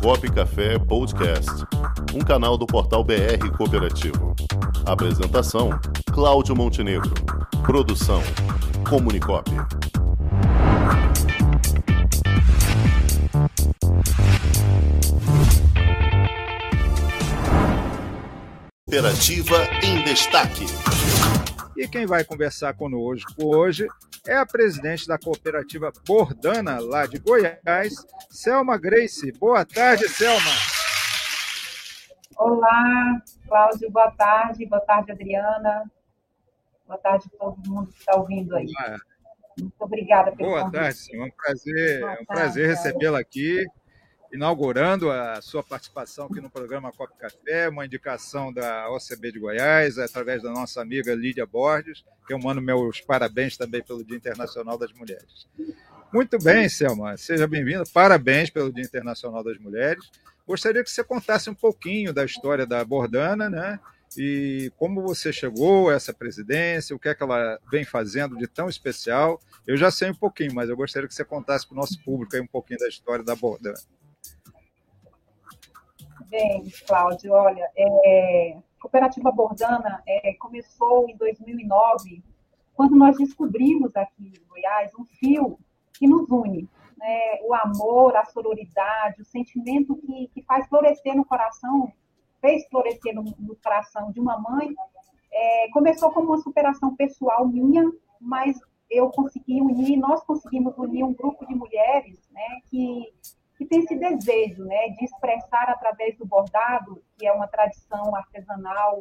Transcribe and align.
Cop 0.00 0.30
Café 0.30 0.78
Podcast, 0.78 1.50
um 2.14 2.20
canal 2.20 2.56
do 2.56 2.66
portal 2.66 3.02
BR 3.04 3.50
Cooperativo. 3.56 4.34
Apresentação: 4.86 5.70
Cláudio 6.12 6.54
Montenegro. 6.54 7.12
Produção: 7.64 8.22
Comunicop. 8.88 9.50
Cooperativa 18.84 19.56
em 19.82 20.04
Destaque. 20.04 20.66
E 21.76 21.88
quem 21.88 22.06
vai 22.06 22.24
conversar 22.24 22.74
conosco 22.74 23.32
hoje 23.56 23.86
é 24.26 24.36
a 24.36 24.46
presidente 24.46 25.06
da 25.06 25.18
cooperativa 25.18 25.92
Bordana, 26.06 26.78
lá 26.80 27.06
de 27.06 27.18
Goiás, 27.18 27.94
Selma 28.30 28.78
Grace. 28.78 29.32
Boa 29.32 29.64
tarde, 29.64 30.08
Selma. 30.08 30.50
Olá, 32.36 33.20
Cláudio, 33.48 33.90
boa 33.90 34.10
tarde. 34.12 34.66
Boa 34.66 34.80
tarde, 34.80 35.12
Adriana. 35.12 35.90
Boa 36.86 36.98
tarde 36.98 37.26
a 37.34 37.38
todo 37.38 37.56
mundo 37.68 37.88
que 37.92 37.98
está 37.98 38.16
ouvindo 38.16 38.54
aí. 38.54 38.66
Olá. 38.66 38.98
Muito 39.58 39.74
obrigada 39.80 40.32
pelo 40.32 40.48
Boa 40.48 40.60
convite. 40.62 40.80
tarde, 40.80 40.98
Selma. 40.98 41.24
É 41.24 41.28
um 41.28 41.32
prazer, 41.32 42.02
é 42.02 42.20
um 42.20 42.24
prazer 42.24 42.68
recebê-la 42.68 43.18
aqui 43.18 43.66
inaugurando 44.32 45.10
a 45.10 45.42
sua 45.42 45.62
participação 45.62 46.26
aqui 46.26 46.40
no 46.40 46.48
programa 46.48 46.90
Copa 46.90 47.12
Café, 47.18 47.68
uma 47.68 47.84
indicação 47.84 48.52
da 48.52 48.88
OCB 48.90 49.30
de 49.30 49.38
Goiás, 49.38 49.98
através 49.98 50.42
da 50.42 50.50
nossa 50.50 50.80
amiga 50.80 51.14
Lídia 51.14 51.44
Borges, 51.44 52.02
que 52.26 52.32
eu 52.32 52.38
mando 52.38 52.62
meus 52.62 53.00
parabéns 53.00 53.56
também 53.56 53.82
pelo 53.82 54.02
Dia 54.02 54.16
Internacional 54.16 54.78
das 54.78 54.92
Mulheres. 54.92 55.46
Muito 56.12 56.38
bem, 56.38 56.68
Selma, 56.68 57.16
seja 57.16 57.46
bem-vinda. 57.46 57.84
Parabéns 57.92 58.48
pelo 58.48 58.72
Dia 58.72 58.84
Internacional 58.84 59.44
das 59.44 59.58
Mulheres. 59.58 60.10
Gostaria 60.46 60.82
que 60.82 60.90
você 60.90 61.04
contasse 61.04 61.50
um 61.50 61.54
pouquinho 61.54 62.12
da 62.12 62.24
história 62.24 62.66
da 62.66 62.82
Bordana, 62.84 63.50
né? 63.50 63.78
E 64.16 64.70
como 64.76 65.02
você 65.02 65.32
chegou 65.32 65.88
a 65.88 65.94
essa 65.94 66.12
presidência, 66.12 66.94
o 66.94 66.98
que 66.98 67.08
é 67.08 67.14
que 67.14 67.22
ela 67.22 67.58
vem 67.70 67.84
fazendo 67.84 68.36
de 68.36 68.46
tão 68.46 68.68
especial. 68.68 69.40
Eu 69.66 69.76
já 69.76 69.90
sei 69.90 70.10
um 70.10 70.14
pouquinho, 70.14 70.54
mas 70.54 70.68
eu 70.68 70.76
gostaria 70.76 71.08
que 71.08 71.14
você 71.14 71.24
contasse 71.24 71.66
para 71.66 71.74
o 71.74 71.76
nosso 71.78 72.02
público 72.02 72.36
um 72.36 72.46
pouquinho 72.46 72.80
da 72.80 72.88
história 72.88 73.24
da 73.24 73.34
Bordana. 73.34 73.78
Bem, 76.32 76.64
Cláudio, 76.86 77.30
olha, 77.30 77.70
é, 77.76 78.56
Cooperativa 78.80 79.30
Bordana 79.30 80.02
é, 80.06 80.32
começou 80.32 81.06
em 81.06 81.14
2009, 81.14 82.24
quando 82.72 82.96
nós 82.96 83.18
descobrimos 83.18 83.94
aqui 83.94 84.32
em 84.34 84.48
Goiás 84.48 84.90
um 84.98 85.04
fio 85.04 85.58
que 85.92 86.08
nos 86.08 86.30
une, 86.30 86.66
né, 86.96 87.38
o 87.42 87.52
amor, 87.52 88.16
a 88.16 88.24
sororidade, 88.24 89.20
o 89.20 89.26
sentimento 89.26 89.94
que, 89.94 90.28
que 90.28 90.42
faz 90.44 90.66
florescer 90.68 91.14
no 91.14 91.26
coração, 91.26 91.92
fez 92.40 92.66
florescer 92.70 93.14
no, 93.14 93.24
no 93.38 93.54
coração 93.56 94.10
de 94.10 94.18
uma 94.18 94.38
mãe, 94.38 94.74
é, 95.30 95.68
começou 95.70 96.10
como 96.12 96.28
uma 96.28 96.38
superação 96.38 96.96
pessoal 96.96 97.46
minha, 97.46 97.84
mas 98.18 98.58
eu 98.90 99.10
consegui 99.10 99.60
unir, 99.60 99.98
nós 99.98 100.24
conseguimos 100.24 100.78
unir 100.78 101.04
um 101.04 101.12
grupo 101.12 101.46
de 101.46 101.54
mulheres 101.54 102.26
né, 102.30 102.60
que 102.70 103.12
que 103.56 103.66
tem 103.66 103.80
esse 103.80 103.96
desejo 103.96 104.64
né, 104.64 104.88
de 104.90 105.04
expressar 105.04 105.68
através 105.70 106.16
do 106.16 106.26
bordado, 106.26 107.02
que 107.16 107.26
é 107.26 107.32
uma 107.32 107.46
tradição 107.46 108.14
artesanal 108.14 109.00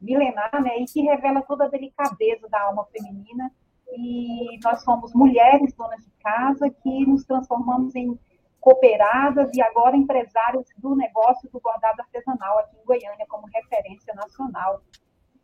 milenar, 0.00 0.62
né, 0.62 0.78
e 0.78 0.84
que 0.84 1.02
revela 1.02 1.42
toda 1.42 1.64
a 1.64 1.68
delicadeza 1.68 2.48
da 2.48 2.62
alma 2.62 2.84
feminina. 2.86 3.50
E 3.94 4.58
nós 4.64 4.82
somos 4.82 5.14
mulheres 5.14 5.74
donas 5.74 6.02
de 6.02 6.10
casa 6.22 6.68
que 6.70 7.06
nos 7.06 7.24
transformamos 7.24 7.94
em 7.94 8.18
cooperadas 8.62 9.50
e 9.54 9.60
agora 9.60 9.96
empresários 9.96 10.64
do 10.78 10.94
negócio 10.94 11.50
do 11.50 11.60
bordado 11.60 12.00
artesanal 12.00 12.60
aqui 12.60 12.76
em 12.76 12.84
Goiânia 12.84 13.26
como 13.28 13.46
referência 13.52 14.14
nacional. 14.14 14.80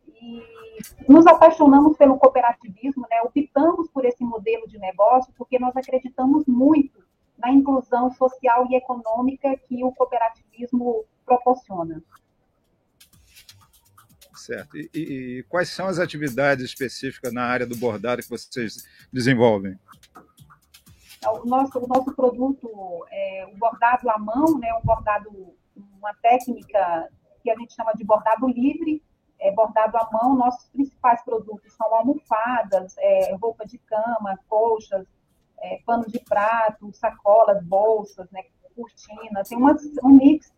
E 0.07 0.41
nos 1.07 1.27
apaixonamos 1.27 1.97
pelo 1.97 2.17
cooperativismo, 2.17 3.05
né? 3.09 3.21
optamos 3.23 3.89
por 3.91 4.05
esse 4.05 4.23
modelo 4.23 4.67
de 4.67 4.79
negócio 4.79 5.33
porque 5.37 5.59
nós 5.59 5.75
acreditamos 5.75 6.45
muito 6.47 6.98
na 7.39 7.51
inclusão 7.51 8.11
social 8.11 8.67
e 8.69 8.75
econômica 8.75 9.55
que 9.67 9.83
o 9.83 9.91
cooperativismo 9.91 11.05
proporciona. 11.25 12.03
Certo. 14.35 14.77
E, 14.77 14.89
e, 14.93 15.45
quais 15.49 15.69
são 15.69 15.87
as 15.87 15.99
atividades 15.99 16.65
específicas 16.65 17.33
na 17.33 17.43
área 17.43 17.67
do 17.67 17.75
bordado 17.75 18.21
que 18.21 18.29
vocês 18.29 18.83
desenvolvem? 19.11 19.77
O 21.25 21.45
nosso, 21.45 21.77
o 21.77 21.87
nosso 21.87 22.15
produto 22.15 23.05
é 23.11 23.45
o 23.53 23.57
bordado 23.57 24.09
à 24.09 24.17
mão, 24.17 24.57
né, 24.57 24.73
um 24.73 24.85
bordado, 24.85 25.29
uma 25.75 26.13
técnica 26.21 27.09
que 27.43 27.51
a 27.51 27.55
gente 27.55 27.73
chama 27.73 27.93
de 27.93 28.05
bordado 28.05 28.47
livre, 28.47 29.03
é 29.39 29.51
bordado 29.51 29.97
à 29.97 30.09
mão. 30.11 30.35
Nossos 30.35 30.69
principais 30.69 31.21
produtos 31.23 31.73
são 31.73 31.93
almofadas, 31.93 32.95
é, 32.97 33.35
roupa 33.35 33.65
de 33.65 33.77
cama, 33.77 34.39
colchas, 34.47 35.05
é, 35.61 35.79
pano 35.85 36.05
de 36.07 36.19
prato, 36.19 36.91
sacolas, 36.93 37.63
bolsas, 37.63 38.29
né, 38.31 38.43
cortina, 38.75 39.43
tem 39.43 39.57
uma, 39.57 39.75
um 40.03 40.09
mix 40.09 40.51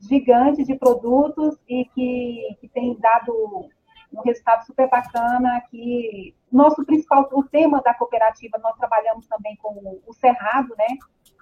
gigante 0.00 0.64
de 0.64 0.74
produtos 0.74 1.56
e 1.68 1.84
que, 1.86 2.56
que 2.60 2.68
tem 2.68 2.98
dado 2.98 3.68
um 4.12 4.20
resultado 4.22 4.64
super 4.64 4.88
bacana 4.88 5.60
que 5.70 6.34
nosso 6.50 6.84
principal, 6.84 7.28
o 7.32 7.42
tema 7.42 7.82
da 7.82 7.92
cooperativa, 7.92 8.58
nós 8.58 8.76
trabalhamos 8.76 9.26
também 9.26 9.56
com 9.56 10.00
o 10.06 10.12
cerrado, 10.14 10.74
né? 10.76 10.96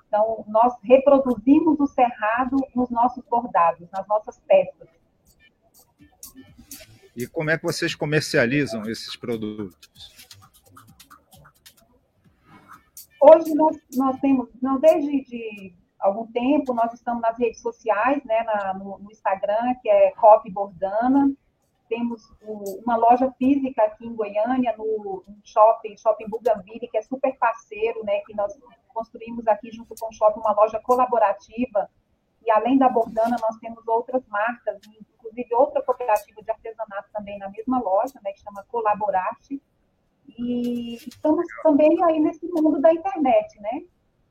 Então, 0.08 0.44
nós 0.48 0.72
reproduzimos 0.82 1.78
o 1.78 1.86
cerrado 1.86 2.56
nos 2.74 2.90
nossos 2.90 3.24
bordados, 3.24 3.88
nas 3.90 4.06
nossas 4.06 4.38
peças. 4.40 4.88
E 7.16 7.26
como 7.26 7.50
é 7.50 7.58
que 7.58 7.64
vocês 7.64 7.94
comercializam 7.94 8.82
esses 8.88 9.14
produtos? 9.14 10.13
Hoje 13.26 13.54
nós, 13.54 13.78
nós 13.96 14.20
temos, 14.20 14.50
não, 14.60 14.78
desde 14.78 15.24
de 15.24 15.74
algum 15.98 16.26
tempo, 16.26 16.74
nós 16.74 16.92
estamos 16.92 17.22
nas 17.22 17.38
redes 17.38 17.62
sociais, 17.62 18.22
né, 18.22 18.42
na, 18.42 18.74
no, 18.74 18.98
no, 18.98 19.10
Instagram, 19.10 19.74
que 19.80 19.88
é 19.88 20.10
Cop 20.10 20.46
Bordana. 20.50 21.32
Temos 21.88 22.22
o, 22.42 22.82
uma 22.82 22.96
loja 22.96 23.32
física 23.38 23.82
aqui 23.82 24.06
em 24.06 24.14
Goiânia, 24.14 24.74
no, 24.76 25.24
no 25.26 25.40
shopping, 25.42 25.96
Shopping 25.96 26.28
Bougainville, 26.28 26.86
que 26.86 26.98
é 26.98 27.00
super 27.00 27.34
parceiro, 27.38 28.04
né, 28.04 28.18
que 28.26 28.36
nós 28.36 28.52
construímos 28.88 29.48
aqui 29.48 29.70
junto 29.72 29.94
com 29.98 30.08
o 30.10 30.12
shopping 30.12 30.40
uma 30.40 30.52
loja 30.52 30.78
colaborativa. 30.80 31.88
E 32.44 32.50
além 32.50 32.76
da 32.76 32.90
Bordana, 32.90 33.38
nós 33.40 33.56
temos 33.56 33.88
outras 33.88 34.22
marcas, 34.28 34.78
inclusive 35.16 35.48
outra 35.54 35.82
cooperativa 35.82 36.42
de 36.42 36.50
artesanato 36.50 37.08
também 37.10 37.38
na 37.38 37.48
mesma 37.48 37.80
loja, 37.80 38.20
né, 38.22 38.32
que 38.32 38.42
chama 38.42 38.66
Colaborate 38.68 39.62
e 40.26 40.96
estamos 40.96 41.46
também 41.62 42.02
aí 42.04 42.20
nesse 42.20 42.46
mundo 42.46 42.80
da 42.80 42.92
internet, 42.92 43.60
né? 43.60 43.82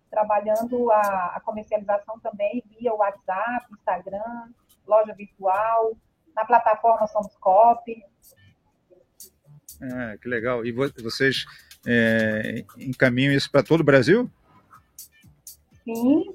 Trabalhando 0.09 0.91
a, 0.91 1.33
a 1.35 1.41
comercialização 1.41 2.19
também 2.19 2.63
via 2.77 2.93
WhatsApp, 2.93 3.65
Instagram, 3.71 4.51
loja 4.85 5.13
virtual, 5.13 5.95
na 6.35 6.45
plataforma 6.45 7.07
Somos 7.07 7.35
Cop. 7.37 8.03
Ah, 9.81 10.15
que 10.21 10.27
legal. 10.27 10.65
E 10.65 10.71
vocês 10.71 11.45
é, 11.85 12.63
encaminham 12.77 13.33
isso 13.33 13.51
para 13.51 13.63
todo 13.63 13.81
o 13.81 13.85
Brasil? 13.85 14.29
Sim, 15.83 16.33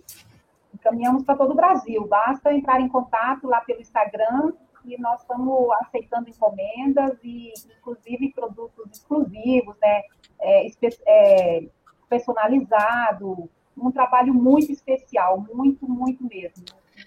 encaminhamos 0.74 1.24
para 1.24 1.36
todo 1.36 1.52
o 1.52 1.56
Brasil. 1.56 2.06
Basta 2.06 2.52
entrar 2.52 2.80
em 2.80 2.88
contato 2.88 3.46
lá 3.46 3.60
pelo 3.60 3.80
Instagram 3.80 4.52
que 4.88 5.00
nós 5.00 5.20
estamos 5.20 5.70
aceitando 5.82 6.30
encomendas 6.30 7.18
e, 7.22 7.52
inclusive, 7.78 8.32
produtos 8.32 8.90
exclusivos, 8.90 9.76
né? 9.82 10.02
É, 10.40 10.66
é, 11.06 11.64
personalizado, 12.08 13.50
um 13.76 13.90
trabalho 13.90 14.32
muito 14.32 14.72
especial, 14.72 15.44
muito, 15.52 15.86
muito 15.86 16.24
mesmo. 16.24 16.64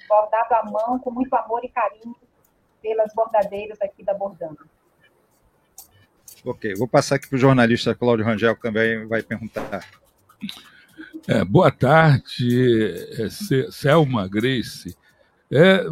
Bordado 0.07 0.53
à 0.53 0.63
mão, 0.63 0.99
com 0.99 1.09
muito 1.09 1.33
amor 1.33 1.65
e 1.65 1.69
carinho 1.69 2.15
pelas 2.81 3.13
bordadeiras 3.15 3.81
aqui 3.81 4.03
da 4.03 4.13
Bordando. 4.13 4.59
Ok, 6.45 6.73
vou 6.75 6.87
passar 6.87 7.15
aqui 7.15 7.27
para 7.27 7.35
o 7.35 7.39
jornalista 7.39 7.95
Cláudio 7.95 8.25
Rangel, 8.25 8.55
que 8.55 8.61
também 8.61 9.07
vai 9.07 9.23
perguntar. 9.23 9.85
É, 11.27 11.43
boa 11.43 11.71
tarde, 11.71 12.95
é, 13.19 13.29
Selma 13.71 14.27
Grace. 14.27 14.95
É, 15.51 15.83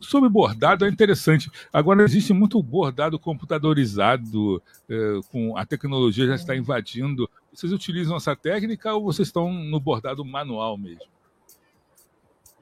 sobre 0.00 0.28
bordado 0.28 0.86
é 0.86 0.88
interessante. 0.88 1.50
Agora 1.72 2.02
existe 2.02 2.32
muito 2.32 2.62
bordado 2.62 3.18
computadorizado, 3.18 4.62
é, 4.88 5.20
com 5.30 5.56
a 5.56 5.66
tecnologia 5.66 6.26
já 6.26 6.34
está 6.34 6.56
invadindo. 6.56 7.28
Vocês 7.52 7.72
utilizam 7.72 8.16
essa 8.16 8.34
técnica 8.34 8.94
ou 8.94 9.04
vocês 9.04 9.28
estão 9.28 9.52
no 9.52 9.78
bordado 9.78 10.24
manual 10.24 10.78
mesmo? 10.78 11.12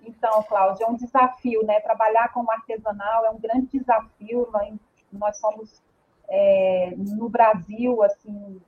Então, 0.02 0.42
Cláudio, 0.42 0.84
é 0.84 0.90
um 0.90 0.96
desafio, 0.96 1.64
né? 1.64 1.78
Trabalhar 1.80 2.32
com 2.32 2.50
artesanal 2.50 3.24
é 3.26 3.30
um 3.30 3.38
grande 3.38 3.68
desafio. 3.72 4.48
Nós, 4.52 4.74
nós 5.12 5.38
somos 5.38 5.80
é, 6.28 6.94
no 6.96 7.28
Brasil, 7.28 8.02
assim, 8.02 8.60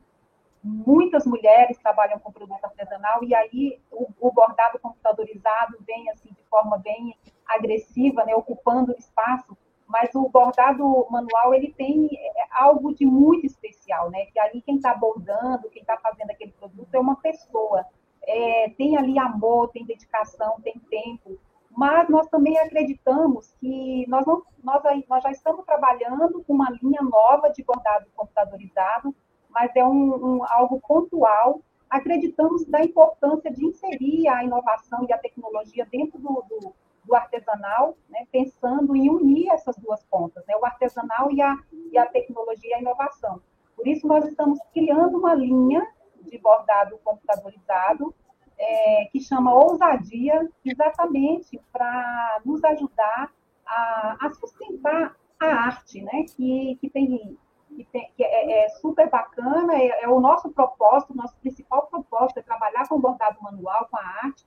muitas 0.63 1.27
mulheres 1.27 1.79
trabalham 1.79 2.19
com 2.21 2.31
produto 2.31 2.65
artesanal 2.65 3.25
e 3.25 3.35
aí 3.35 3.81
o, 3.91 4.09
o 4.21 4.31
bordado 4.31 4.79
computadorizado 4.79 5.77
vem 5.85 6.09
assim 6.11 6.29
de 6.29 6.43
forma 6.49 6.79
bem 6.79 7.17
agressiva, 7.47 8.25
né, 8.25 8.35
ocupando 8.35 8.95
espaço, 8.99 9.57
mas 9.87 10.15
o 10.15 10.29
bordado 10.29 11.07
manual 11.11 11.53
ele 11.53 11.73
tem 11.77 12.09
é, 12.13 12.33
algo 12.51 12.95
de 12.95 13.05
muito 13.05 13.45
especial, 13.45 14.11
né? 14.11 14.25
Que 14.27 14.39
ali 14.41 14.63
quem 14.63 14.77
está 14.77 14.95
bordando, 14.95 15.69
quem 15.69 15.83
está 15.83 15.99
fazendo 15.99 16.31
aquele 16.31 16.53
produto 16.53 16.95
é 16.95 16.99
uma 16.99 17.17
pessoa, 17.17 17.85
é, 18.23 18.71
tem 18.71 18.97
ali 18.97 19.19
amor, 19.19 19.69
tem 19.69 19.85
dedicação, 19.85 20.59
tem 20.63 20.79
tempo, 20.91 21.39
mas 21.77 22.09
nós 22.09 22.27
também 22.29 22.59
acreditamos 22.59 23.55
que 23.61 24.07
nós, 24.09 24.27
não, 24.27 24.43
nós, 24.63 24.83
nós 25.09 25.23
já 25.23 25.31
estamos 25.31 25.65
trabalhando 25.65 26.43
com 26.45 26.53
uma 26.53 26.71
linha 26.83 27.03
nova 27.03 27.49
de 27.49 27.63
bordado 27.65 28.07
computadorizado, 28.15 29.15
mas 29.49 29.75
é 29.75 29.85
um, 29.85 30.15
um, 30.15 30.45
algo 30.51 30.81
pontual. 30.81 31.61
Acreditamos 31.89 32.65
da 32.67 32.83
importância 32.83 33.51
de 33.51 33.65
inserir 33.65 34.29
a 34.29 34.45
inovação 34.45 35.07
e 35.09 35.13
a 35.13 35.19
tecnologia 35.19 35.87
dentro 35.91 36.19
do, 36.19 36.45
do, 36.49 36.75
do 37.05 37.15
artesanal, 37.15 37.97
né, 38.09 38.27
pensando 38.31 38.95
em 38.95 39.11
unir 39.11 39.49
essas 39.51 39.77
duas 39.77 40.03
pontas, 40.05 40.45
né, 40.47 40.57
o 40.57 40.65
artesanal 40.65 41.31
e 41.31 41.43
a, 41.43 41.57
e 41.91 41.99
a 41.99 42.07
tecnologia 42.07 42.71
e 42.71 42.75
a 42.75 42.81
inovação. 42.81 43.41
Por 43.77 43.87
isso, 43.87 44.07
nós 44.07 44.25
estamos 44.25 44.59
criando 44.73 45.19
uma 45.19 45.35
linha 45.35 45.87
de 46.23 46.39
bordado 46.39 46.99
computadorizado, 47.05 48.15
é, 48.59 49.09
que 49.11 49.21
chama 49.21 49.53
Ousadia, 49.53 50.49
exatamente 50.65 51.61
para 51.73 52.41
nos 52.45 52.63
ajudar 52.63 53.33
a, 53.67 54.17
a, 54.21 54.31
sustentar 54.35 55.17
a 55.41 55.47
arte, 55.47 56.01
né? 56.03 56.25
que, 56.37 56.79
que, 56.81 56.89
tem, 56.91 57.37
que, 57.69 57.85
tem, 57.91 58.13
que 58.17 58.23
é, 58.23 58.65
é, 58.65 58.69
super 58.69 59.11
bacana, 59.11 59.75
é, 59.75 60.05
é, 60.05 60.09
o 60.09 60.21
nosso 60.21 60.51
propósito, 60.51 61.17
nosso 61.17 61.37
principal 61.39 61.87
propósito 61.89 62.39
é 62.39 62.43
trabalhar 62.43 62.89
com 62.89 63.01
bordado 63.01 63.43
manual, 63.43 63.89
com 63.91 63.97
a 63.97 64.05
arte, 64.23 64.45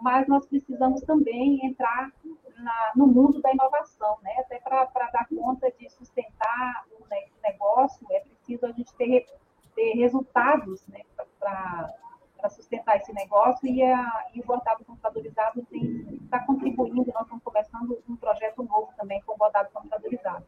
mas 0.00 0.26
nós 0.26 0.46
precisamos 0.46 1.02
também 1.02 1.64
entrar 1.64 2.12
na, 2.58 2.92
no 2.96 3.06
mundo 3.06 3.40
da 3.40 3.52
inovação, 3.52 4.18
né? 4.22 4.34
até 4.38 4.58
para 4.58 5.10
dar 5.12 5.26
conta 5.28 5.70
de 5.78 5.88
sustentar 5.90 6.84
o 6.92 7.04
negócio, 7.42 8.06
é 8.10 8.20
preciso 8.20 8.66
a 8.66 8.72
gente 8.72 8.92
ter, 8.94 9.26
ter 9.74 9.94
resultados 9.94 10.86
né? 10.88 11.02
para 11.38 12.48
sustentar 12.48 12.96
esse 12.96 13.12
negócio 13.12 13.66
e, 13.66 13.82
a, 13.82 14.26
e 14.34 14.40
o 14.40 14.44
bordado 14.44 14.84
computadorizado 14.84 15.66
está 15.70 16.40
contribuindo. 16.40 17.12
Nós 17.12 17.22
estamos 17.22 17.42
começando 17.42 18.02
um 18.08 18.16
projeto 18.16 18.62
novo 18.62 18.92
também 18.96 19.20
com 19.22 19.34
o 19.34 19.36
bordado 19.36 19.70
computadorizado. 19.72 20.44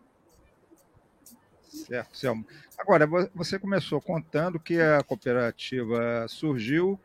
Certo, 1.68 2.16
Selma. 2.16 2.44
Agora, 2.78 3.06
você 3.34 3.58
começou 3.58 4.00
contando 4.00 4.58
que 4.58 4.80
a 4.80 5.02
cooperativa 5.02 6.26
surgiu 6.28 6.98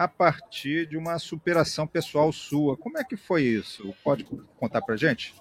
a 0.00 0.08
partir 0.08 0.86
de 0.86 0.96
uma 0.96 1.18
superação 1.18 1.86
pessoal 1.86 2.32
sua. 2.32 2.74
Como 2.74 2.96
é 2.96 3.04
que 3.04 3.18
foi 3.18 3.42
isso? 3.42 3.94
Pode 4.02 4.24
contar 4.58 4.80
para 4.80 4.96
gente? 4.96 5.34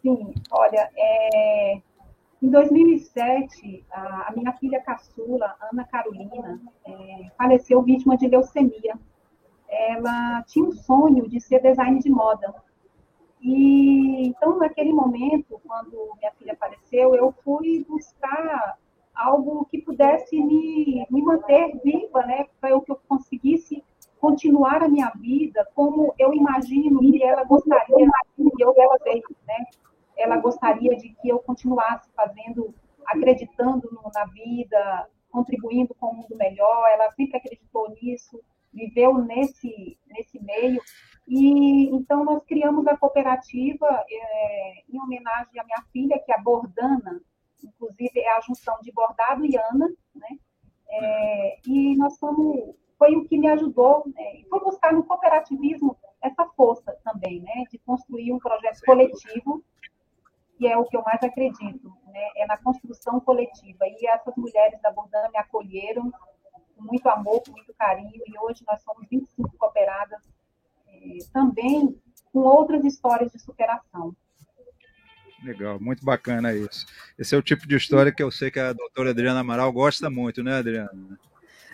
Sim, 0.00 0.32
olha, 0.52 0.88
é, 0.96 1.82
em 2.40 2.48
2007, 2.48 3.84
a, 3.90 4.32
minha 4.36 4.52
filha 4.52 4.80
caçula, 4.80 5.56
Ana 5.72 5.82
Carolina, 5.82 6.60
é, 6.86 7.28
faleceu 7.36 7.82
vítima 7.82 8.16
de 8.16 8.28
leucemia. 8.28 8.96
Ela 9.68 10.44
tinha 10.44 10.64
um 10.64 10.70
sonho 10.70 11.28
de 11.28 11.40
ser 11.40 11.60
design 11.60 11.98
de 11.98 12.08
moda. 12.08 12.54
E 13.40 14.28
então, 14.28 14.60
naquele 14.60 14.92
momento, 14.92 15.60
quando 15.66 16.12
minha 16.20 16.30
filha 16.38 16.56
faleceu, 16.56 17.16
eu 17.16 17.34
fui 17.42 17.84
buscar 17.88 18.78
algo 19.14 19.64
que 19.66 19.80
pudesse 19.80 20.40
me, 20.40 21.06
me 21.10 21.22
manter 21.22 21.78
viva, 21.84 22.24
né, 22.26 22.46
para 22.60 22.80
que 22.80 22.90
eu 22.92 23.00
conseguisse 23.08 23.82
continuar 24.20 24.82
a 24.82 24.88
minha 24.88 25.10
vida 25.10 25.68
como 25.74 26.14
eu 26.18 26.32
imagino 26.32 26.98
que 27.00 27.22
ela 27.22 27.44
gostaria 27.44 28.08
que 28.56 28.62
eu 28.62 28.74
fosse, 28.74 29.36
né? 29.46 29.66
ela 30.16 30.36
gostaria 30.38 30.96
de 30.96 31.10
que 31.10 31.28
eu 31.28 31.38
continuasse 31.40 32.10
fazendo, 32.14 32.74
acreditando 33.06 33.88
no, 33.92 34.10
na 34.14 34.24
vida, 34.26 35.08
contribuindo 35.30 35.94
com 35.94 36.10
um 36.10 36.14
mundo 36.14 36.36
melhor. 36.36 36.88
Ela 36.92 37.10
sempre 37.12 37.36
acreditou 37.36 37.90
nisso, 37.90 38.40
viveu 38.72 39.18
nesse, 39.18 39.98
nesse 40.06 40.42
meio. 40.42 40.80
E 41.26 41.88
então 41.88 42.24
nós 42.24 42.44
criamos 42.44 42.86
a 42.86 42.96
cooperativa 42.96 43.86
é, 44.10 44.82
em 44.88 45.00
homenagem 45.00 45.58
à 45.58 45.64
minha 45.64 45.82
filha, 45.92 46.18
que 46.24 46.30
é 46.30 46.36
a 46.36 46.42
junção 48.46 48.78
de 48.82 48.92
bordado 48.92 49.44
e 49.44 49.56
Ana, 49.56 49.88
né? 50.14 50.28
É, 50.88 51.58
e 51.66 51.96
nós 51.96 52.18
fomos, 52.18 52.74
foi 52.98 53.16
o 53.16 53.24
que 53.24 53.38
me 53.38 53.48
ajudou, 53.48 54.04
né? 54.06 54.36
e 54.36 54.46
foi 54.48 54.60
buscar 54.60 54.92
no 54.92 55.02
cooperativismo 55.04 55.96
essa 56.22 56.46
força 56.56 56.96
também, 57.04 57.40
né? 57.40 57.64
De 57.70 57.78
construir 57.78 58.32
um 58.32 58.38
projeto 58.38 58.80
coletivo 58.84 59.64
que 60.56 60.66
é 60.66 60.76
o 60.76 60.84
que 60.84 60.96
eu 60.96 61.02
mais 61.02 61.22
acredito, 61.22 61.92
né? 62.06 62.28
é 62.36 62.46
na 62.46 62.56
construção 62.56 63.20
coletiva. 63.20 63.86
E 63.86 64.06
essas 64.06 64.34
mulheres 64.36 64.80
da 64.80 64.90
Bordana 64.90 65.28
me 65.28 65.38
acolheram 65.38 66.12
com 66.76 66.82
muito 66.82 67.08
amor, 67.08 67.42
com 67.42 67.52
muito 67.52 67.74
carinho, 67.74 68.22
e 68.26 68.38
hoje 68.38 68.64
nós 68.66 68.82
somos 68.82 69.06
25 69.08 69.56
cooperadas, 69.56 70.20
eh, 70.88 71.18
também 71.32 72.00
com 72.32 72.40
outras 72.40 72.84
histórias 72.84 73.32
de 73.32 73.38
superação. 73.38 74.14
Legal, 75.44 75.78
muito 75.78 76.04
bacana 76.04 76.54
isso. 76.54 76.86
Esse 77.18 77.34
é 77.34 77.38
o 77.38 77.42
tipo 77.42 77.68
de 77.68 77.76
história 77.76 78.10
que 78.10 78.22
eu 78.22 78.30
sei 78.30 78.50
que 78.50 78.58
a 78.58 78.72
doutora 78.72 79.10
Adriana 79.10 79.40
Amaral 79.40 79.70
gosta 79.70 80.08
muito, 80.08 80.42
né, 80.42 80.56
Adriana? 80.56 81.18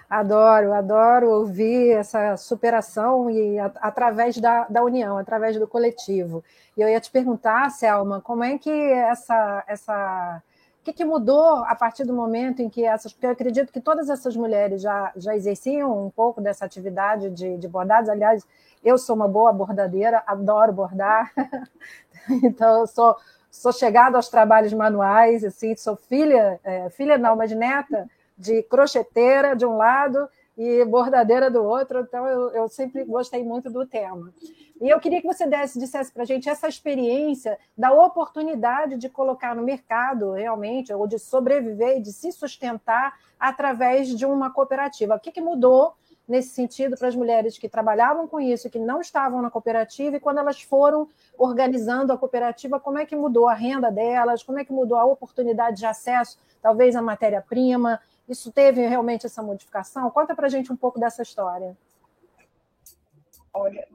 Adoro, 0.09 0.73
adoro 0.73 1.31
ouvir 1.31 1.93
essa 1.93 2.37
superação 2.37 3.31
e 3.31 3.61
a, 3.61 3.67
através 3.77 4.37
da, 4.39 4.65
da 4.65 4.83
união, 4.83 5.17
através 5.17 5.57
do 5.57 5.69
coletivo. 5.69 6.43
E 6.77 6.81
eu 6.81 6.89
ia 6.89 7.01
te 7.01 7.09
perguntar, 7.13 7.71
Selma, 7.71 8.21
como 8.21 8.43
é 8.43 8.59
que 8.59 8.71
essa 8.71 9.65
essa 9.69 10.43
o 10.81 10.83
que, 10.83 10.95
que, 10.95 11.05
mudou 11.05 11.57
a 11.67 11.75
partir 11.75 12.05
do 12.05 12.15
momento 12.15 12.63
em 12.63 12.69
que 12.71 12.83
essas. 12.85 13.13
Porque 13.13 13.27
eu 13.27 13.31
acredito 13.31 13.71
que 13.71 13.81
todas 13.83 14.09
essas 14.09 14.35
mulheres 14.35 14.81
já, 14.81 15.13
já 15.15 15.37
exerciam 15.37 16.07
um 16.07 16.11
pouco 16.11 16.41
dessa 16.41 16.65
atividade 16.65 17.29
de, 17.31 17.59
de 17.59 17.69
bordados. 17.69 18.09
Aliás, 18.09 18.47
eu 18.83 18.97
sou 18.97 19.15
uma 19.15 19.29
boa 19.29 19.53
bordadeira, 19.53 20.23
adoro 20.27 20.73
bordar. 20.73 21.31
então, 22.43 22.81
eu 22.81 22.87
sou, 22.87 23.15
sou 23.51 23.73
chegada 23.73 24.17
aos 24.17 24.29
trabalhos 24.29 24.73
manuais, 24.73 25.45
assim, 25.45 25.75
sou 25.77 25.97
filha, 25.97 26.61
é, 26.63 26.89
filha 26.91 27.19
não, 27.19 27.37
mas 27.37 27.51
neta 27.53 28.09
de 28.39 28.63
crocheteira 28.63 29.55
de 29.55 29.67
um 29.67 29.77
lado 29.77 30.29
e 30.57 30.85
bordadeira 30.85 31.51
do 31.51 31.65
outro, 31.65 32.01
então 32.01 32.27
eu, 32.27 32.51
eu 32.51 32.69
sempre 32.69 33.05
gostei 33.05 33.43
muito 33.43 33.71
do 33.71 33.87
tema. 33.87 34.33
E 34.81 34.89
eu 34.89 34.99
queria 34.99 35.21
que 35.21 35.27
você 35.27 35.47
desse, 35.47 35.79
dissesse 35.79 36.11
para 36.11 36.23
a 36.23 36.27
gente 36.27 36.49
essa 36.49 36.67
experiência 36.67 37.59
da 37.77 37.93
oportunidade 37.93 38.97
de 38.97 39.11
colocar 39.11 39.55
no 39.55 39.63
mercado 39.63 40.33
realmente, 40.33 40.93
ou 40.93 41.07
de 41.07 41.19
sobreviver 41.19 41.99
e 41.99 42.03
de 42.03 42.13
se 42.13 42.33
sustentar 42.33 43.15
através 43.39 44.09
de 44.09 44.25
uma 44.25 44.51
cooperativa. 44.51 45.17
O 45.17 45.21
que, 45.21 45.33
que 45.33 45.41
mudou 45.41 45.95
nesse 46.31 46.51
sentido 46.51 46.97
para 46.97 47.09
as 47.09 47.17
mulheres 47.17 47.59
que 47.59 47.69
trabalhavam 47.69 48.29
com 48.29 48.41
isso, 48.41 48.71
que 48.71 48.79
não 48.79 49.01
estavam 49.01 49.43
na 49.43 49.51
cooperativa, 49.51 50.17
e 50.17 50.21
quando 50.21 50.39
elas 50.39 50.63
foram 50.63 51.09
organizando 51.37 52.13
a 52.13 52.17
cooperativa, 52.17 52.79
como 52.79 52.99
é 52.99 53.05
que 53.05 53.17
mudou 53.17 53.49
a 53.49 53.55
renda 53.55 53.91
delas, 53.91 54.43
como 54.43 54.59
é 54.59 54.65
que 54.65 54.73
mudou 54.73 54.97
a 54.97 55.05
oportunidade 55.05 55.79
de 55.79 55.87
acesso, 55.87 56.39
talvez, 56.63 56.95
à 56.95 57.03
matéria-prima, 57.03 58.01
isso 58.29 58.53
teve 58.53 58.87
realmente 58.87 59.27
essa 59.27 59.43
modificação? 59.43 60.09
Conta 60.11 60.35
para 60.35 60.47
a 60.47 60.49
gente 60.49 60.73
um 60.73 60.77
pouco 60.77 61.01
dessa 61.01 61.23
história. 61.23 61.77
Olha, 63.53 63.89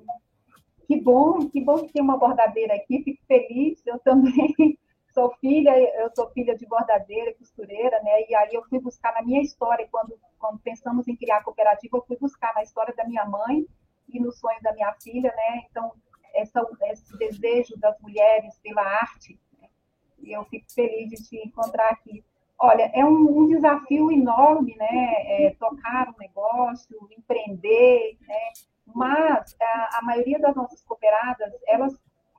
que 0.85 0.99
bom, 0.99 1.47
que 1.49 1.61
bom 1.61 1.77
que 1.85 1.93
tem 1.93 2.01
uma 2.01 2.17
bordadeira 2.17 2.75
aqui, 2.75 3.01
fico 3.01 3.23
feliz. 3.25 3.81
Eu 3.85 3.97
também 3.99 4.77
sou 5.15 5.33
filha, 5.39 5.71
eu 6.01 6.11
sou 6.13 6.29
filha 6.31 6.55
de 6.57 6.65
bordadeira, 6.67 7.33
costureira, 7.35 7.97
né? 8.03 8.25
E 8.29 8.35
aí 8.35 8.53
eu 8.53 8.63
fui 8.65 8.79
buscar 8.79 9.13
na 9.13 9.21
minha 9.21 9.41
história, 9.41 9.87
quando, 9.89 10.19
quando 10.37 10.59
pensamos 10.59 11.07
em 11.07 11.15
criar 11.15 11.37
a 11.37 11.43
cooperativa, 11.43 11.97
eu 11.97 12.05
fui 12.05 12.17
buscar 12.17 12.53
na 12.53 12.61
história 12.61 12.93
da 12.93 13.05
minha 13.05 13.25
mãe 13.25 13.65
e 14.09 14.19
no 14.19 14.31
sonho 14.33 14.61
da 14.61 14.73
minha 14.73 14.93
filha, 15.01 15.33
né? 15.33 15.63
Então, 15.71 15.93
essa, 16.33 16.61
esse 16.91 17.17
desejo 17.17 17.79
das 17.79 17.97
mulheres 18.01 18.59
pela 18.59 18.81
arte, 18.81 19.39
né? 19.59 19.69
e 20.19 20.33
eu 20.33 20.43
fico 20.45 20.65
feliz 20.73 21.09
de 21.09 21.15
te 21.15 21.37
encontrar 21.47 21.91
aqui. 21.91 22.21
Olha, 22.59 22.91
é 22.93 23.05
um, 23.05 23.39
um 23.39 23.47
desafio 23.47 24.11
enorme, 24.11 24.75
né? 24.75 25.13
É, 25.27 25.55
tocar 25.57 26.09
um 26.09 26.19
negócio, 26.19 27.09
empreender, 27.17 28.17
né? 28.27 28.51
Mas 28.93 29.55
a, 29.61 29.99
a, 29.99 30.01
maioria 30.03 30.39
das 30.39 30.55
nossas 30.55 30.81
cooperadas, 30.83 31.51
elas, 31.67 31.93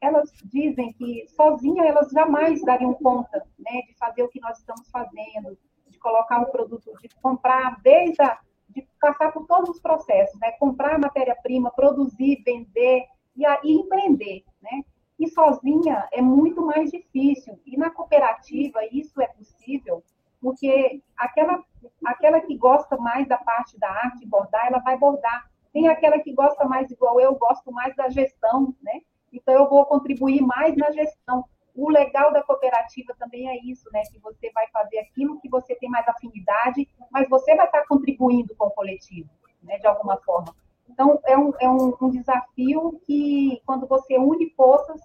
elas 0.06 0.32
dizem 0.44 0.92
que 0.92 1.26
sozinha 1.28 1.84
elas 1.84 2.10
jamais 2.10 2.62
dariam 2.62 2.94
conta, 2.94 3.38
né? 3.58 3.82
De 3.86 3.94
fazer 3.98 4.22
o 4.22 4.28
que 4.28 4.40
nós 4.40 4.58
estamos 4.58 4.88
fazendo, 4.90 5.58
de 5.88 5.98
colocar 5.98 6.40
o 6.42 6.50
produto, 6.50 6.92
de 7.00 7.08
comprar 7.20 7.80
desde 7.82 8.22
a, 8.22 8.38
de 8.68 8.86
passar 9.00 9.32
por 9.32 9.46
todos 9.46 9.70
os 9.70 9.80
processos, 9.80 10.38
né? 10.40 10.52
Comprar 10.52 10.98
matéria-prima, 10.98 11.70
produzir, 11.70 12.42
vender 12.44 13.04
e, 13.36 13.44
e 13.64 13.72
empreender, 13.72 14.44
né? 14.62 14.84
E 15.18 15.28
sozinha 15.28 16.06
é 16.12 16.20
muito 16.20 16.64
mais 16.64 16.90
difícil. 16.90 17.58
E 17.64 17.76
na 17.76 17.90
cooperativa 17.90 18.80
isso 18.92 19.20
é 19.20 19.26
possível, 19.28 20.04
porque 20.40 21.02
aquela, 21.16 21.62
aquela 22.04 22.40
que 22.40 22.56
gosta 22.56 22.96
mais 22.96 23.26
da 23.26 23.38
parte 23.38 23.78
da 23.78 23.90
arte, 23.90 24.26
bordar, 24.26 24.66
ela 24.66 24.78
vai 24.78 24.96
bordar. 24.96 25.50
Tem 25.72 25.88
aquela 25.88 26.18
que 26.18 26.32
gosta 26.32 26.64
mais 26.64 26.90
igual 26.90 27.20
eu, 27.20 27.34
gosto 27.34 27.72
mais 27.72 27.94
da 27.96 28.08
gestão, 28.08 28.74
né? 28.82 29.00
Então 29.36 29.54
eu 29.54 29.68
vou 29.68 29.84
contribuir 29.84 30.40
mais 30.40 30.74
na 30.76 30.90
gestão. 30.90 31.44
O 31.74 31.90
legal 31.90 32.32
da 32.32 32.42
cooperativa 32.42 33.14
também 33.18 33.48
é 33.48 33.56
isso, 33.64 33.88
né? 33.92 34.02
Que 34.10 34.18
você 34.18 34.50
vai 34.52 34.66
fazer 34.68 34.98
aquilo 35.00 35.38
que 35.40 35.48
você 35.48 35.74
tem 35.74 35.90
mais 35.90 36.08
afinidade, 36.08 36.88
mas 37.10 37.28
você 37.28 37.54
vai 37.54 37.66
estar 37.66 37.86
contribuindo 37.86 38.56
com 38.56 38.66
o 38.66 38.70
coletivo, 38.70 39.28
né? 39.62 39.78
De 39.78 39.86
alguma 39.86 40.16
forma. 40.18 40.54
Então, 40.88 41.20
é 41.24 41.36
um, 41.36 41.52
é 41.60 41.68
um, 41.68 41.94
um 42.00 42.10
desafio 42.10 42.98
que, 43.04 43.60
quando 43.66 43.86
você 43.86 44.16
une 44.16 44.48
forças, 44.50 45.00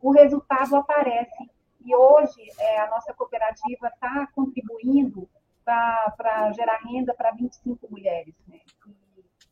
o 0.00 0.10
resultado 0.10 0.76
aparece. 0.76 1.50
E 1.84 1.94
hoje, 1.94 2.40
é, 2.58 2.80
a 2.80 2.88
nossa 2.88 3.12
cooperativa 3.12 3.88
está 3.88 4.26
contribuindo 4.34 5.28
para 5.62 6.52
gerar 6.52 6.78
renda 6.78 7.12
para 7.12 7.32
25 7.32 7.86
mulheres, 7.90 8.34
né? 8.48 8.60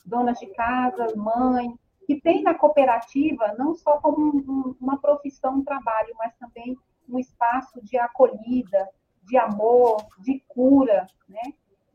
donas 0.05 0.39
de 0.39 0.47
casa, 0.49 1.15
mãe, 1.17 1.75
que 2.07 2.21
tem 2.21 2.43
na 2.43 2.55
cooperativa 2.55 3.55
não 3.59 3.75
só 3.75 3.99
como 3.99 4.37
um, 4.37 4.77
uma 4.81 4.99
profissão, 4.99 5.57
um 5.57 5.65
trabalho, 5.65 6.15
mas 6.19 6.35
também 6.37 6.77
um 7.09 7.19
espaço 7.19 7.81
de 7.85 7.97
acolhida, 7.99 8.89
de 9.23 9.37
amor, 9.37 10.05
de 10.19 10.43
cura, 10.49 11.07
né? 11.29 11.43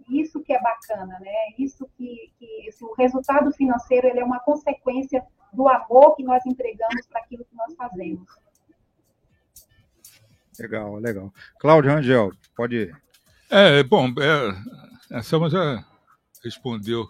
Isso 0.10 0.42
que 0.42 0.54
é 0.54 0.62
bacana, 0.62 1.20
né? 1.20 1.34
Isso 1.58 1.86
que, 1.98 2.32
que 2.40 2.68
esse, 2.68 2.84
o 2.84 2.94
resultado 2.94 3.52
financeiro 3.52 4.08
ele 4.08 4.20
é 4.20 4.24
uma 4.24 4.40
consequência 4.40 5.26
do 5.52 5.68
amor 5.68 6.16
que 6.16 6.24
nós 6.24 6.46
entregamos 6.46 7.06
para 7.08 7.22
aquilo 7.22 7.44
que 7.44 7.56
nós 7.56 7.76
fazemos. 7.76 8.30
Legal, 10.60 10.96
legal. 10.96 11.34
Cláudio 11.60 11.92
Rangel, 11.92 12.32
pode 12.56 12.76
ir. 12.76 13.02
É, 13.50 13.84
bom, 13.84 14.08
é, 14.08 15.16
a 15.16 15.22
Selma 15.22 15.50
já 15.50 15.86
respondeu 16.44 17.08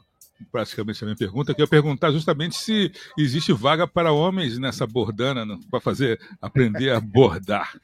praticamente 0.51 1.03
a 1.03 1.06
minha 1.06 1.17
pergunta, 1.17 1.53
que 1.53 1.62
eu 1.62 1.65
ia 1.65 1.70
perguntar 1.70 2.12
justamente 2.12 2.56
se 2.56 2.91
existe 3.17 3.53
vaga 3.53 3.88
para 3.88 4.12
homens 4.12 4.58
nessa 4.58 4.86
bordana, 4.86 5.46
para 5.70 5.79
fazer, 5.79 6.20
aprender 6.41 6.91
a 6.91 7.00
bordar. 7.00 7.79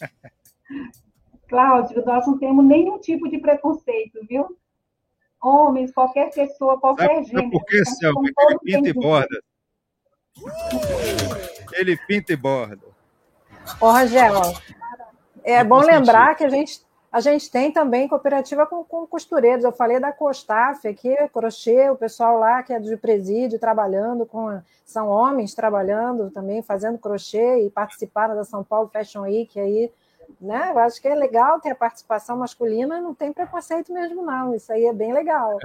Cláudio, 1.48 2.04
nós 2.04 2.26
não 2.26 2.38
temos 2.38 2.64
nenhum 2.64 2.98
tipo 2.98 3.28
de 3.28 3.38
preconceito, 3.38 4.18
viu? 4.28 4.56
Homens, 5.40 5.92
qualquer 5.92 6.30
pessoa, 6.30 6.80
qualquer 6.80 7.16
Sabe, 7.16 7.26
gênero. 7.26 7.50
Por 7.50 7.64
que, 7.66 7.84
Selma? 7.84 8.22
Ele 8.26 8.58
pinta 8.60 8.88
e 8.88 8.92
borda. 8.92 9.42
Ele 11.74 11.96
pinta 12.08 12.32
e 12.32 12.36
borda. 12.36 12.82
Ô, 13.80 13.90
Rangel, 13.90 14.54
é 15.44 15.62
bom 15.62 15.80
lembrar 15.80 16.34
que 16.34 16.44
a 16.44 16.48
gente 16.48 16.80
a 17.14 17.20
gente 17.20 17.48
tem 17.48 17.70
também 17.70 18.08
cooperativa 18.08 18.66
com, 18.66 18.82
com 18.82 19.06
costureiros. 19.06 19.64
Eu 19.64 19.70
falei 19.70 20.00
da 20.00 20.10
Costaf 20.10 20.88
aqui, 20.88 21.14
crochê, 21.32 21.88
o 21.88 21.94
pessoal 21.94 22.40
lá 22.40 22.60
que 22.60 22.72
é 22.72 22.80
de 22.80 22.96
presídio 22.96 23.56
trabalhando 23.56 24.26
com. 24.26 24.60
São 24.84 25.06
homens 25.06 25.54
trabalhando 25.54 26.28
também, 26.32 26.60
fazendo 26.60 26.98
crochê 26.98 27.64
e 27.64 27.70
participaram 27.70 28.34
da 28.34 28.42
São 28.42 28.64
Paulo 28.64 28.90
Fashion 28.92 29.22
Week 29.22 29.60
aí. 29.60 29.92
Né? 30.40 30.72
Eu 30.72 30.78
acho 30.80 31.00
que 31.00 31.06
é 31.06 31.14
legal 31.14 31.60
ter 31.60 31.70
a 31.70 31.76
participação 31.76 32.36
masculina, 32.36 33.00
não 33.00 33.14
tem 33.14 33.32
preconceito 33.32 33.92
mesmo, 33.92 34.26
não. 34.26 34.52
Isso 34.52 34.72
aí 34.72 34.84
é 34.84 34.92
bem 34.92 35.12
legal. 35.12 35.56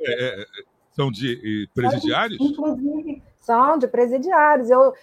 É, 0.00 0.42
é, 0.42 0.46
são 0.92 1.10
de 1.10 1.68
presidiários? 1.74 2.38
Inclusive, 2.40 3.20
são 3.40 3.78
de 3.78 3.88
presidiários. 3.88 4.70
Eu, 4.70 4.94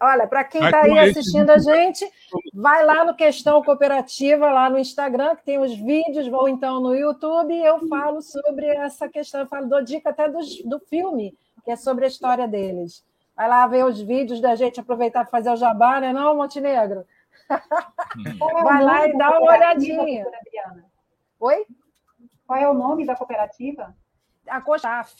olha, 0.00 0.26
para 0.28 0.44
quem 0.44 0.62
está 0.62 0.82
aí 0.82 0.98
assistindo 1.00 1.50
a 1.50 1.58
gente, 1.58 2.08
vai 2.52 2.84
lá 2.84 3.04
no 3.04 3.14
Questão 3.14 3.62
Cooperativa, 3.62 4.50
lá 4.50 4.68
no 4.68 4.78
Instagram, 4.78 5.36
que 5.36 5.44
tem 5.44 5.58
os 5.58 5.74
vídeos, 5.74 6.26
ou 6.32 6.48
então 6.48 6.80
no 6.80 6.94
YouTube, 6.94 7.52
e 7.52 7.64
eu 7.64 7.86
falo 7.88 8.20
sobre 8.20 8.66
essa 8.66 9.08
questão, 9.08 9.40
eu 9.40 9.46
falo, 9.46 9.68
dou 9.68 9.82
dica 9.82 10.10
até 10.10 10.28
do, 10.28 10.38
do 10.64 10.80
filme, 10.80 11.36
que 11.64 11.70
é 11.70 11.76
sobre 11.76 12.04
a 12.04 12.08
história 12.08 12.48
deles. 12.48 13.04
Vai 13.36 13.48
lá 13.48 13.66
ver 13.66 13.84
os 13.84 14.00
vídeos 14.00 14.40
da 14.40 14.54
gente, 14.54 14.80
aproveitar 14.80 15.22
para 15.22 15.30
fazer 15.30 15.50
o 15.50 15.56
jabá, 15.56 16.00
né, 16.00 16.12
não, 16.12 16.36
Montenegro? 16.36 17.06
é 17.50 18.62
vai 18.62 18.82
lá 18.82 19.08
e 19.08 19.16
dá 19.16 19.38
uma 19.38 19.52
olhadinha. 19.52 20.26
Oi? 21.38 21.66
Qual 22.46 22.58
é 22.58 22.68
o 22.68 22.74
nome 22.74 23.06
da 23.06 23.16
cooperativa? 23.16 23.94
A 24.46 24.60
COSTAF. 24.60 25.14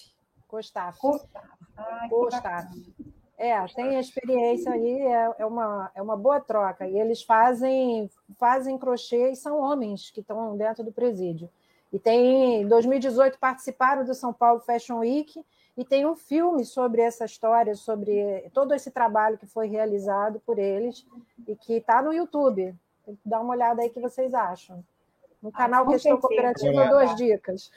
COSTAF. 0.49 0.99
COSTAF. 0.99 1.39
Ah, 1.77 3.10
É, 3.42 3.66
tem 3.68 3.99
experiência 3.99 4.70
aí, 4.70 5.00
é, 5.00 5.35
é, 5.38 5.47
uma, 5.47 5.90
é 5.94 6.02
uma 6.02 6.14
boa 6.14 6.38
troca. 6.38 6.87
E 6.87 7.00
eles 7.00 7.23
fazem, 7.23 8.11
fazem 8.38 8.76
crochê 8.76 9.30
e 9.30 9.35
são 9.37 9.59
homens 9.59 10.11
que 10.11 10.20
estão 10.20 10.54
dentro 10.59 10.85
do 10.85 10.92
presídio. 10.92 11.49
E 11.90 11.99
tem, 11.99 12.61
em 12.61 12.68
2018, 12.68 13.38
participaram 13.38 14.04
do 14.04 14.12
São 14.12 14.30
Paulo 14.30 14.61
Fashion 14.61 14.99
Week 14.99 15.42
e 15.75 15.85
tem 15.87 16.04
um 16.04 16.14
filme 16.14 16.66
sobre 16.66 17.00
essa 17.00 17.25
história, 17.25 17.75
sobre 17.75 18.44
todo 18.52 18.75
esse 18.75 18.90
trabalho 18.90 19.38
que 19.38 19.47
foi 19.47 19.68
realizado 19.68 20.38
por 20.44 20.59
eles 20.59 21.06
e 21.49 21.56
que 21.56 21.78
está 21.78 22.02
no 22.02 22.12
YouTube. 22.12 22.75
Dá 23.25 23.40
uma 23.40 23.54
olhada 23.54 23.80
aí 23.80 23.88
que 23.88 24.00
vocês 24.00 24.35
acham. 24.35 24.85
No 25.42 25.49
ah, 25.49 25.52
canal 25.52 25.85
ah, 25.85 25.92
Questão 25.92 26.20
Cooperativa, 26.20 26.88
duas 26.88 27.16
dicas. 27.16 27.73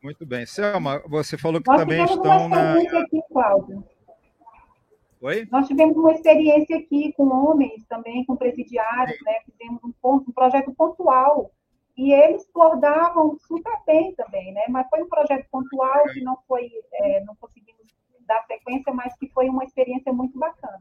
Muito 0.00 0.24
bem. 0.24 0.46
Selma, 0.46 1.02
você 1.08 1.36
falou 1.36 1.60
que 1.60 1.68
Nós 1.68 1.80
também 1.80 2.04
estão 2.04 2.48
na. 2.48 2.74
Aqui, 2.74 3.20
Cláudio. 3.32 3.84
Oi? 5.20 5.46
Nós 5.50 5.66
tivemos 5.66 5.96
uma 5.96 6.12
experiência 6.12 6.78
aqui 6.78 7.12
com 7.12 7.28
homens 7.28 7.84
também, 7.86 8.24
com 8.24 8.36
presidiários, 8.36 9.18
Sim. 9.18 9.24
né? 9.24 9.34
Fizemos 9.44 9.82
um, 9.84 9.92
um 10.02 10.32
projeto 10.32 10.72
pontual. 10.74 11.52
E 11.96 12.12
eles 12.12 12.48
bordavam 12.54 13.36
super 13.46 13.76
bem 13.86 14.14
também, 14.14 14.52
né? 14.54 14.62
Mas 14.68 14.88
foi 14.88 15.02
um 15.02 15.08
projeto 15.08 15.46
pontual 15.50 16.04
que 16.08 16.22
não 16.22 16.38
foi, 16.48 16.70
é, 16.94 17.22
não 17.24 17.34
conseguimos 17.36 17.86
dar 18.26 18.42
sequência, 18.46 18.92
mas 18.94 19.14
que 19.18 19.28
foi 19.28 19.48
uma 19.48 19.64
experiência 19.64 20.12
muito 20.12 20.38
bacana. 20.38 20.80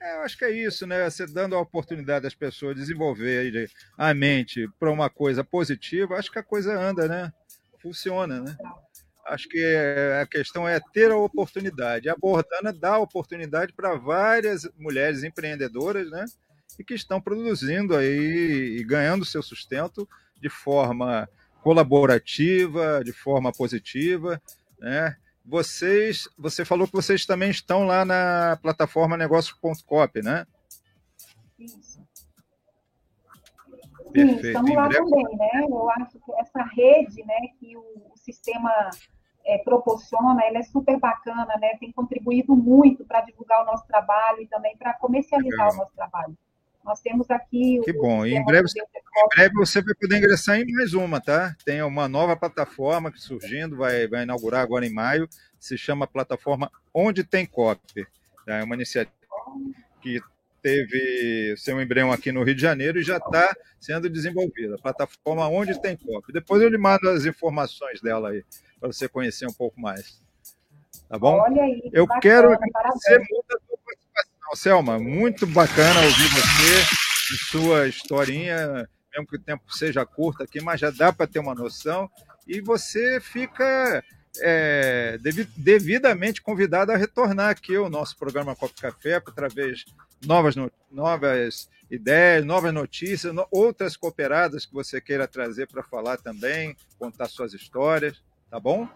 É, 0.00 0.16
eu 0.18 0.20
acho 0.20 0.38
que 0.38 0.44
é 0.44 0.50
isso, 0.50 0.86
né? 0.86 1.08
Você 1.10 1.26
dando 1.26 1.56
a 1.56 1.60
oportunidade 1.60 2.22
das 2.22 2.34
pessoas 2.34 2.76
desenvolver 2.76 3.68
a 3.98 4.14
mente 4.14 4.68
para 4.78 4.92
uma 4.92 5.10
coisa 5.10 5.42
positiva, 5.42 6.14
acho 6.14 6.30
que 6.30 6.38
a 6.38 6.44
coisa 6.44 6.78
anda, 6.78 7.08
né? 7.08 7.32
funciona, 7.86 8.40
né? 8.40 8.56
Acho 9.26 9.48
que 9.48 9.60
a 10.22 10.26
questão 10.26 10.68
é 10.68 10.78
ter 10.92 11.10
a 11.10 11.16
oportunidade. 11.16 12.08
A 12.08 12.16
Bordana 12.16 12.72
dá 12.72 12.96
oportunidade 12.98 13.72
para 13.72 13.96
várias 13.96 14.68
mulheres 14.78 15.24
empreendedoras, 15.24 16.10
né? 16.10 16.24
E 16.78 16.84
que 16.84 16.94
estão 16.94 17.20
produzindo 17.20 17.96
aí 17.96 18.76
e 18.78 18.84
ganhando 18.84 19.24
seu 19.24 19.42
sustento 19.42 20.08
de 20.40 20.48
forma 20.48 21.28
colaborativa, 21.62 23.02
de 23.04 23.12
forma 23.12 23.50
positiva, 23.50 24.40
né? 24.78 25.16
Vocês, 25.44 26.28
você 26.38 26.64
falou 26.64 26.86
que 26.86 26.92
vocês 26.92 27.26
também 27.26 27.50
estão 27.50 27.84
lá 27.84 28.04
na 28.04 28.58
plataforma 28.62 29.16
negócio.cop, 29.16 30.22
né? 30.22 30.46
Isso. 31.58 31.96
Sim, 34.14 34.36
estamos 34.36 34.74
lá 34.74 34.88
também, 34.88 35.24
né? 35.36 35.66
Eu 35.68 35.90
acho 35.90 36.18
que 36.18 36.32
essa 36.38 36.62
rede, 36.62 37.24
né, 37.24 37.48
que 37.58 37.76
o, 37.76 37.80
o 37.80 38.16
sistema 38.16 38.90
é, 39.46 39.58
proporciona, 39.58 40.44
ela 40.44 40.58
é 40.58 40.62
super 40.62 40.98
bacana, 40.98 41.46
né? 41.60 41.76
Tem 41.78 41.92
contribuído 41.92 42.56
muito 42.56 43.04
para 43.04 43.20
divulgar 43.20 43.62
o 43.62 43.66
nosso 43.66 43.86
trabalho 43.86 44.42
e 44.42 44.46
também 44.46 44.76
para 44.76 44.92
comercializar 44.94 45.72
o 45.72 45.76
nosso 45.76 45.92
trabalho. 45.94 46.36
Nós 46.84 47.00
temos 47.00 47.30
aqui. 47.30 47.80
Que 47.84 47.92
bom. 47.92 48.26
E 48.26 48.34
em 48.34 48.44
breve, 48.44 48.68
em 48.68 49.28
breve 49.36 49.54
você 49.54 49.80
vai 49.80 49.94
poder 49.94 50.18
ingressar 50.18 50.60
em 50.60 50.72
mais 50.72 50.94
uma, 50.94 51.20
tá? 51.20 51.54
Tem 51.64 51.82
uma 51.82 52.08
nova 52.08 52.36
plataforma 52.36 53.10
que 53.10 53.20
surgindo, 53.20 53.76
vai, 53.76 54.06
vai 54.06 54.24
inaugurar 54.24 54.62
agora 54.62 54.86
em 54.86 54.92
maio, 54.92 55.28
se 55.58 55.78
chama 55.78 56.06
plataforma 56.06 56.70
Onde 56.92 57.24
Tem 57.24 57.46
Copy. 57.46 58.06
É 58.46 58.62
uma 58.62 58.74
iniciativa 58.74 59.14
que 60.00 60.20
teve 60.66 61.54
seu 61.56 61.80
embrião 61.80 62.10
aqui 62.10 62.32
no 62.32 62.42
Rio 62.42 62.56
de 62.56 62.60
Janeiro 62.60 62.98
e 62.98 63.04
já 63.04 63.18
está 63.18 63.54
sendo 63.78 64.10
desenvolvida. 64.10 64.74
A 64.74 64.78
plataforma 64.78 65.48
onde 65.48 65.80
tem 65.80 65.96
copy. 65.96 66.32
Depois 66.32 66.60
eu 66.60 66.68
lhe 66.68 66.76
mando 66.76 67.08
as 67.08 67.24
informações 67.24 68.00
dela 68.00 68.30
aí, 68.30 68.42
para 68.80 68.92
você 68.92 69.08
conhecer 69.08 69.46
um 69.46 69.52
pouco 69.52 69.80
mais. 69.80 70.20
Tá 71.08 71.16
bom? 71.16 71.38
Olha 71.38 71.62
aí, 71.62 71.88
eu 71.92 72.04
bacana, 72.04 72.20
quero 72.20 72.52
agradecer 72.52 73.18
muito 73.30 73.46
a 73.56 73.60
sua 73.64 73.78
participação, 73.86 74.56
Selma. 74.56 74.98
Muito 74.98 75.46
bacana 75.46 76.00
ouvir 76.00 76.28
você, 76.30 77.46
sua 77.48 77.86
historinha, 77.86 78.88
mesmo 79.12 79.28
que 79.28 79.36
o 79.36 79.40
tempo 79.40 79.72
seja 79.72 80.04
curto 80.04 80.42
aqui, 80.42 80.60
mas 80.60 80.80
já 80.80 80.90
dá 80.90 81.12
para 81.12 81.28
ter 81.28 81.38
uma 81.38 81.54
noção. 81.54 82.10
E 82.44 82.60
você 82.60 83.20
fica 83.20 84.02
é, 84.40 85.18
devidamente 85.56 86.42
convidado 86.42 86.92
a 86.92 86.96
retornar 86.96 87.50
aqui 87.50 87.76
ao 87.76 87.90
nosso 87.90 88.16
programa 88.16 88.56
Copo 88.56 88.74
Café, 88.80 89.14
através 89.14 89.78
de 89.78 89.86
novas, 90.26 90.54
novas 90.90 91.68
ideias, 91.90 92.44
novas 92.44 92.72
notícias, 92.72 93.34
outras 93.50 93.96
cooperadas 93.96 94.66
que 94.66 94.74
você 94.74 95.00
queira 95.00 95.28
trazer 95.28 95.66
para 95.68 95.82
falar 95.82 96.16
também, 96.16 96.76
contar 96.98 97.28
suas 97.28 97.54
histórias, 97.54 98.22
tá 98.50 98.58
bom? 98.58 98.88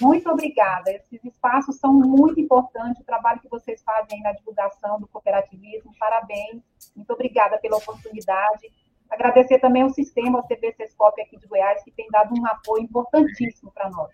Muito 0.00 0.28
obrigada. 0.28 0.90
Esses 0.90 1.24
espaços 1.24 1.76
são 1.76 1.92
muito 1.92 2.40
importantes, 2.40 3.00
o 3.00 3.04
trabalho 3.04 3.40
que 3.40 3.48
vocês 3.48 3.82
fazem 3.82 4.20
na 4.22 4.32
divulgação 4.32 4.98
do 4.98 5.06
cooperativismo, 5.06 5.94
parabéns. 5.98 6.62
Muito 6.96 7.12
obrigada 7.12 7.58
pela 7.58 7.76
oportunidade. 7.76 8.72
Agradecer 9.14 9.60
também 9.60 9.82
ao 9.82 9.90
sistema, 9.90 10.42
CBCSCOP 10.42 11.22
aqui 11.22 11.38
de 11.38 11.46
Goiás, 11.46 11.84
que 11.84 11.92
tem 11.92 12.08
dado 12.10 12.34
um 12.34 12.44
apoio 12.46 12.82
importantíssimo 12.82 13.70
para 13.72 13.88
nós. 13.88 14.10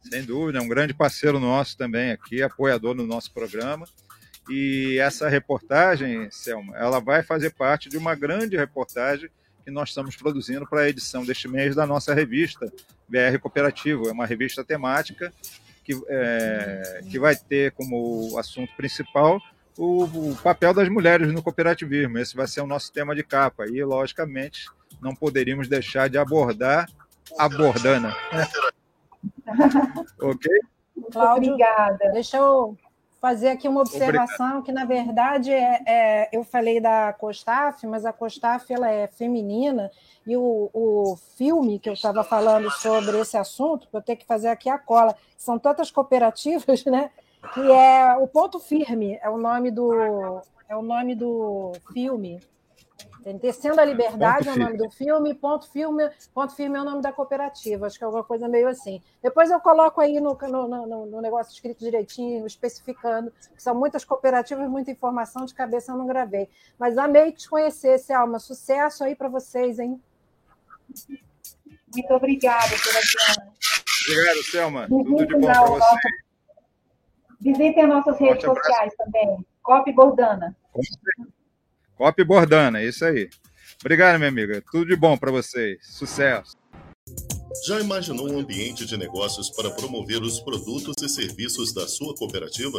Sem 0.00 0.24
dúvida, 0.24 0.58
é 0.58 0.62
um 0.62 0.68
grande 0.68 0.94
parceiro 0.94 1.40
nosso 1.40 1.76
também 1.76 2.12
aqui, 2.12 2.40
apoiador 2.40 2.94
do 2.94 3.04
nosso 3.04 3.34
programa. 3.34 3.84
E 4.48 4.96
essa 5.00 5.28
reportagem, 5.28 6.30
Selma, 6.30 6.76
ela 6.76 7.00
vai 7.00 7.24
fazer 7.24 7.50
parte 7.50 7.88
de 7.88 7.98
uma 7.98 8.14
grande 8.14 8.56
reportagem 8.56 9.28
que 9.64 9.70
nós 9.72 9.88
estamos 9.88 10.14
produzindo 10.14 10.66
para 10.68 10.82
a 10.82 10.88
edição 10.88 11.24
deste 11.24 11.48
mês 11.48 11.74
da 11.74 11.84
nossa 11.84 12.14
revista 12.14 12.72
BR 13.08 13.38
Cooperativo. 13.40 14.08
É 14.08 14.12
uma 14.12 14.24
revista 14.24 14.64
temática 14.64 15.32
que, 15.84 16.00
é, 16.08 17.00
que 17.10 17.18
vai 17.18 17.34
ter 17.34 17.72
como 17.72 18.38
assunto 18.38 18.72
principal 18.76 19.40
o, 19.76 20.04
o, 20.04 20.36
papel 20.42 20.74
das 20.74 20.88
mulheres 20.88 21.32
no 21.32 21.42
cooperativismo. 21.42 22.18
Esse 22.18 22.36
vai 22.36 22.46
ser 22.46 22.60
o 22.60 22.66
nosso 22.66 22.92
tema 22.92 23.14
de 23.14 23.22
capa. 23.22 23.66
E, 23.66 23.82
logicamente, 23.82 24.66
não 25.00 25.14
poderíamos 25.14 25.68
deixar 25.68 26.08
de 26.08 26.18
abordar 26.18 26.88
a 27.38 27.48
Bordana. 27.48 28.14
ok? 30.20 30.50
Cláudio, 31.12 31.52
Obrigada. 31.52 32.10
Deixa 32.12 32.36
eu 32.36 32.76
fazer 33.20 33.48
aqui 33.48 33.68
uma 33.68 33.82
observação 33.82 34.58
Obrigado. 34.58 34.64
que, 34.64 34.72
na 34.72 34.84
verdade, 34.84 35.52
é, 35.52 35.82
é, 35.86 36.28
eu 36.32 36.42
falei 36.42 36.80
da 36.80 37.12
Costaf, 37.12 37.86
mas 37.86 38.06
a 38.06 38.12
Costaf 38.12 38.72
ela 38.72 38.90
é 38.90 39.06
feminina 39.06 39.90
e 40.26 40.36
o, 40.36 40.70
o 40.72 41.18
filme 41.36 41.78
que 41.78 41.88
eu 41.88 41.92
estava 41.92 42.24
falando 42.24 42.70
sobre 42.70 43.18
esse 43.18 43.36
assunto, 43.36 43.88
que 43.88 43.96
eu 43.96 44.00
tenho 44.00 44.18
que 44.18 44.26
fazer 44.26 44.48
aqui 44.48 44.70
a 44.70 44.78
cola, 44.78 45.14
são 45.36 45.58
tantas 45.58 45.90
cooperativas, 45.90 46.84
né? 46.86 47.10
Que 47.54 47.72
é 47.72 48.16
o 48.18 48.26
Ponto 48.26 48.58
Firme, 48.58 49.18
é 49.22 49.28
o 49.28 49.38
nome 49.38 49.70
do, 49.70 50.42
é 50.68 50.76
o 50.76 50.82
nome 50.82 51.14
do 51.14 51.72
filme. 51.92 52.40
Descendo 53.40 53.80
a 53.80 53.84
Liberdade 53.84 54.48
é 54.48 54.52
o 54.52 54.58
nome 54.58 54.78
do 54.78 54.90
filme, 54.90 55.34
ponto 55.34 55.70
filme, 55.70 56.10
ponto 56.32 56.54
firme 56.54 56.78
é 56.78 56.80
o 56.80 56.84
nome 56.84 57.02
da 57.02 57.12
cooperativa. 57.12 57.86
Acho 57.86 57.98
que 57.98 58.04
é 58.04 58.06
alguma 58.06 58.24
coisa 58.24 58.48
meio 58.48 58.66
assim. 58.66 59.02
Depois 59.22 59.50
eu 59.50 59.60
coloco 59.60 60.00
aí 60.00 60.18
no, 60.18 60.34
no, 60.34 60.86
no, 60.86 61.06
no 61.06 61.20
negócio 61.20 61.52
escrito 61.52 61.80
direitinho, 61.80 62.46
especificando, 62.46 63.30
que 63.54 63.62
são 63.62 63.74
muitas 63.74 64.04
cooperativas, 64.06 64.68
muita 64.70 64.90
informação, 64.90 65.44
de 65.44 65.54
cabeça 65.54 65.92
eu 65.92 65.98
não 65.98 66.06
gravei. 66.06 66.48
Mas 66.78 66.96
amei 66.96 67.32
te 67.32 67.48
conhecer, 67.48 67.98
Selma. 67.98 68.38
Sucesso 68.38 69.04
aí 69.04 69.14
para 69.14 69.28
vocês, 69.28 69.78
hein? 69.78 70.00
Muito 71.94 72.14
obrigada, 72.14 72.68
Diana. 72.68 73.52
Obrigado, 74.08 74.42
Selma. 74.44 74.86
Tudo 74.88 75.26
de 75.26 75.34
bom 75.34 75.40
para 75.40 75.66
você. 75.66 76.29
Visitem 77.40 77.84
as 77.84 77.88
nossas 77.88 78.18
redes 78.18 78.44
sociais 78.44 78.92
também. 78.96 79.44
Cop 79.62 79.92
Bordana. 79.92 80.56
Com 80.72 80.82
certeza. 80.82 81.28
Cop 81.96 82.24
Bordana, 82.24 82.80
é 82.80 82.86
isso 82.86 83.04
aí. 83.04 83.28
Obrigado, 83.80 84.18
minha 84.18 84.28
amiga. 84.28 84.62
Tudo 84.70 84.86
de 84.86 84.96
bom 84.96 85.16
para 85.16 85.30
vocês. 85.30 85.78
Sucesso. 85.82 86.56
Já 87.66 87.80
imaginou 87.80 88.30
um 88.30 88.38
ambiente 88.38 88.86
de 88.86 88.96
negócios 88.96 89.50
para 89.50 89.70
promover 89.70 90.22
os 90.22 90.40
produtos 90.40 91.02
e 91.02 91.08
serviços 91.08 91.74
da 91.74 91.88
sua 91.88 92.14
cooperativa? 92.14 92.78